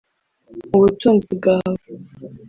[0.69, 1.75] mu butunzi bwawe